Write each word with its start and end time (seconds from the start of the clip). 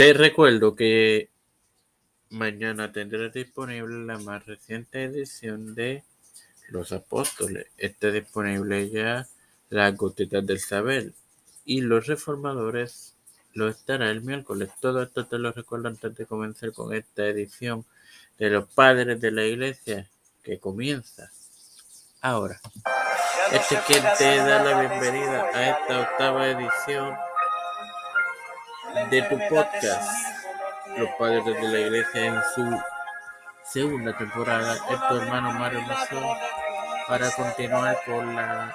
Te 0.00 0.14
recuerdo 0.14 0.74
que 0.74 1.28
mañana 2.30 2.90
tendrás 2.90 3.34
disponible 3.34 4.06
la 4.06 4.16
más 4.16 4.46
reciente 4.46 5.04
edición 5.04 5.74
de 5.74 6.04
Los 6.68 6.92
Apóstoles. 6.92 7.66
Está 7.76 8.10
disponible 8.10 8.88
ya 8.88 9.26
las 9.68 9.94
gotitas 9.98 10.46
del 10.46 10.58
saber 10.58 11.12
y 11.66 11.82
los 11.82 12.06
reformadores 12.06 13.14
lo 13.52 13.68
estará 13.68 14.10
el 14.10 14.22
miércoles. 14.22 14.70
Todo 14.80 15.02
esto 15.02 15.26
te 15.26 15.38
lo 15.38 15.52
recuerdo 15.52 15.88
antes 15.88 16.16
de 16.16 16.24
comenzar 16.24 16.72
con 16.72 16.94
esta 16.94 17.26
edición 17.26 17.84
de 18.38 18.48
los 18.48 18.70
padres 18.70 19.20
de 19.20 19.32
la 19.32 19.44
iglesia 19.44 20.08
que 20.42 20.58
comienza 20.58 21.30
ahora. 22.22 22.58
Este 23.52 23.74
es 23.74 23.80
quien 23.82 24.02
te 24.16 24.36
da 24.38 24.64
la 24.64 24.80
bienvenida 24.80 25.50
a 25.52 25.70
esta 25.72 26.00
octava 26.00 26.48
edición 26.48 27.14
de 29.10 29.22
tu 29.22 29.38
podcast, 29.48 30.10
Los 30.96 31.08
Padres 31.18 31.44
de 31.44 31.68
la 31.68 31.78
Iglesia, 31.78 32.26
en 32.26 32.42
su 32.54 32.82
segunda 33.64 34.16
temporada. 34.16 34.74
Es 34.74 35.08
tu 35.08 35.16
hermano 35.16 35.52
Mario 35.52 35.82
Mazón 35.82 36.24
para 37.06 37.30
continuar 37.32 37.98
con 38.04 38.34
la 38.34 38.74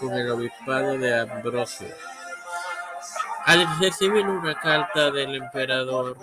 con 0.00 0.14
el 0.14 0.30
obispado 0.30 0.98
de 0.98 1.20
Ambrosio. 1.20 1.88
Al 3.44 3.78
recibir 3.78 4.26
una 4.26 4.54
carta 4.54 5.10
del 5.10 5.34
emperador 5.36 6.16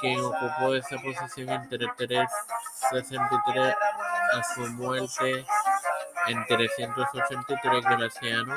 que 0.00 0.20
ocupó 0.20 0.74
esa 0.74 0.96
posición 0.98 1.48
entre 1.48 1.86
363 1.96 3.74
a 4.34 4.42
su 4.54 4.60
muerte 4.72 5.46
en 6.26 6.46
383 6.46 7.84
Graciano, 7.84 8.54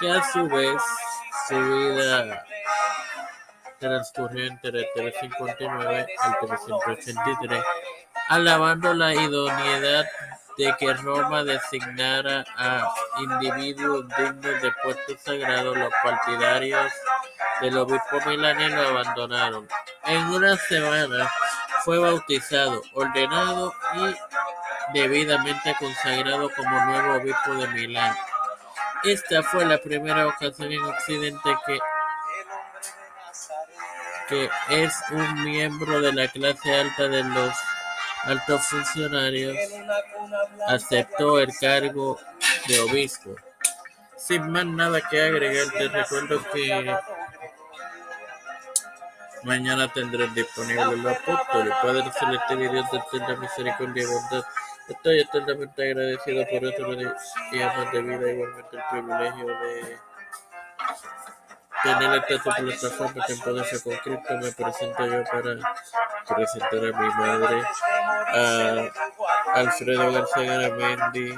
que 0.00 0.10
a 0.10 0.22
su 0.32 0.48
vez 0.48 0.82
su 1.48 1.56
vida 1.56 2.44
transcurrió 3.78 4.46
entre 4.46 4.88
359 4.94 6.06
al 6.20 6.38
383, 6.40 7.64
alabando 8.28 8.94
la 8.94 9.14
idoneidad 9.14 10.06
de 10.56 10.74
que 10.78 10.94
Roma 10.94 11.42
designara 11.44 12.44
a 12.56 12.88
individuos 13.18 14.06
dignos 14.16 14.62
de 14.62 14.72
puestos 14.82 15.20
sagrados, 15.20 15.76
los 15.76 15.92
partidarios 16.02 16.92
del 17.60 17.76
obispo 17.78 18.20
milanés 18.26 18.72
lo 18.72 18.88
abandonaron. 18.88 19.68
En 20.04 20.26
una 20.28 20.56
semana 20.56 21.30
fue 21.84 21.98
bautizado, 21.98 22.82
ordenado 22.94 23.72
y 23.94 24.14
debidamente 24.98 25.74
consagrado 25.78 26.50
como 26.54 26.84
nuevo 26.86 27.14
obispo 27.14 27.54
de 27.54 27.68
Milán. 27.68 28.16
Esta 29.04 29.42
fue 29.42 29.66
la 29.66 29.76
primera 29.78 30.26
ocasión 30.26 30.72
en 30.72 30.82
Occidente 30.82 31.56
que, 31.66 31.78
que 34.28 34.50
es 34.70 34.94
un 35.10 35.44
miembro 35.44 36.00
de 36.00 36.12
la 36.12 36.26
clase 36.28 36.74
alta 36.74 37.08
de 37.08 37.22
los 37.22 37.54
altos 38.22 38.66
funcionarios 38.66 39.54
aceptó 40.68 41.38
el 41.38 41.52
cargo 41.60 42.18
de 42.66 42.80
obispo. 42.80 43.36
Sin 44.16 44.50
más 44.50 44.64
nada 44.64 45.02
que 45.02 45.20
agregar, 45.20 45.70
te 45.72 45.88
recuerdo 45.88 46.42
que 46.50 46.96
mañana 49.42 49.92
tendré 49.92 50.28
disponible 50.28 50.96
los 50.96 51.14
apóstoles, 51.14 51.74
Padre 51.82 52.10
Celeste, 52.18 52.56
Dios 52.56 52.86
de 52.90 53.18
la 53.18 53.36
misericordia 53.36 54.02
y 54.02 54.06
bondad 54.06 54.44
Estoy 54.88 55.20
eternamente 55.20 55.82
agradecido 55.82 56.44
por 56.50 56.64
otros 56.66 56.98
días 57.50 57.92
de 57.92 58.02
vida, 58.02 58.30
igualmente 58.30 58.76
el 58.76 58.82
privilegio 58.90 59.46
de 59.46 59.98
tener 61.82 62.14
esta 62.14 62.38
tu 62.38 62.50
plataforma 62.50 63.24
que 63.26 63.34
ser 63.34 63.82
con 63.82 63.96
Cristo. 63.96 64.34
Me 64.40 64.52
presento 64.52 65.06
yo 65.06 65.24
para 65.24 66.36
presentar 66.36 66.78
a 66.78 67.00
mi 67.00 67.08
madre, 67.14 67.62
a 68.34 68.90
Alfredo 69.54 70.12
García 70.12 70.44
Garamendi, 70.44 71.34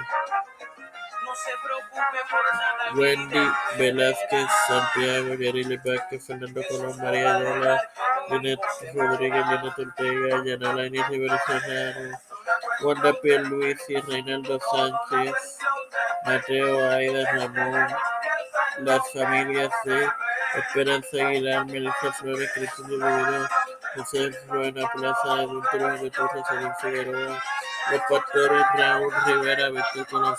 Wendy 2.95 3.51
Velázquez, 3.79 4.49
Santiago, 4.67 5.35
Yarili 5.35 5.77
Vázquez, 5.77 6.27
Fernando 6.27 6.63
Colón, 6.69 6.99
María 6.99 7.39
Lola, 7.39 7.91
Linet 8.31 8.61
Rodríguez, 8.95 9.47
Linet 9.47 9.79
Ortega, 9.79 10.45
Yanala 10.45 10.87
Inicio 10.87 11.21
Berzonaro, 11.21 12.19
Wanda 12.83 13.15
y 13.89 13.97
Reinaldo 13.97 14.59
Sánchez, 14.71 15.59
Mateo 16.25 16.91
Aida 16.91 17.33
Ramón, 17.33 17.87
las 18.81 19.13
familias 19.13 19.71
de 19.85 20.09
Esperanza 20.57 21.17
Aguilar, 21.27 21.67
Melissa 21.67 22.13
Flores, 22.13 22.51
Cristina 22.55 22.89
Rivera, 22.89 23.51
José 23.97 24.31
Ruena 24.49 24.89
Plaza, 24.95 25.33
Adulterio 25.33 25.97
de 25.97 26.11
Torres, 26.11 26.45
Edwin 26.53 26.73
Figueroa, 26.81 27.43
los 27.91 28.01
pastores 28.09 28.67
Raúl 28.77 29.15
Rivera, 29.27 29.71
Víctor 29.71 30.07
Colón, 30.07 30.37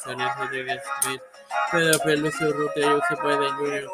de 0.51 0.81
Smith, 1.01 1.21
Pedro 1.71 1.99
Pérez, 1.99 2.41
Urrutia, 2.41 2.91
Joseph 2.91 3.23
Biden 3.23 3.55
Jr., 3.55 3.91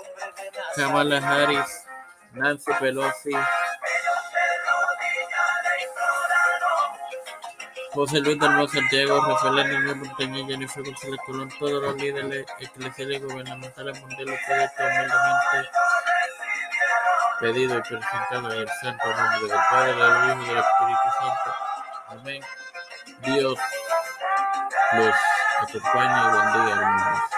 Kamala 0.75 1.17
Harris, 1.17 1.85
Nancy 2.33 2.71
Pelosi, 2.79 3.31
José 7.93 8.19
Luis 8.21 8.39
del 8.39 8.69
Santiago, 8.69 9.21
Rafael 9.21 9.69
Niño 9.69 9.95
Montañez, 9.95 10.47
Jennifer 10.47 10.83
González 10.83 11.19
Colón, 11.27 11.49
todos 11.59 11.83
los 11.83 11.95
líderes 11.95 12.45
eclesiales 12.59 13.21
y 13.21 13.23
gubernamentales 13.23 14.01
mundiales, 14.01 14.39
proyectos 14.47 14.85
humildemente 14.85 15.69
pedido 17.39 17.77
y 17.77 17.81
presentado 17.81 18.53
en 18.53 18.61
el 18.61 18.69
santo 18.81 19.07
nombre 19.07 19.47
del 19.47 19.59
Padre, 19.69 19.93
del 19.93 20.31
Hijo 20.31 20.41
y 20.41 20.47
del 20.47 20.57
Espíritu 20.57 21.07
Santo. 21.19 21.55
Amén. 22.07 22.41
Dios 23.25 23.59
los 24.93 25.15
acompañe 25.61 26.19
y 26.19 26.31
bendiga, 26.31 26.71
hermanos. 26.71 27.32